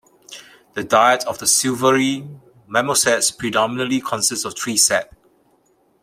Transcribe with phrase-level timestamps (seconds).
[0.73, 2.27] The diet of the silvery
[2.67, 5.13] marmosets predominantly consists of tree sap.